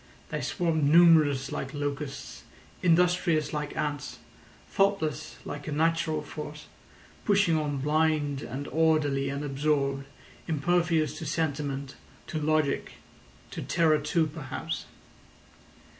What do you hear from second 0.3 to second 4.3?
swarmed numerous like locusts, industrious like ants,